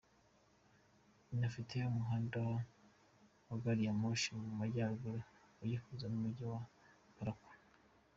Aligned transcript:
Inafite 1.35 1.75
umuhanda 1.89 2.39
wa 3.47 3.55
gari 3.63 3.83
ya 3.87 3.93
moshi 4.01 4.29
mu 4.41 4.49
majyaruguru 4.59 5.19
uyihuza 5.61 6.05
n’Umujyi 6.09 6.43
wa 6.51 6.59
Parakou. 7.15 7.55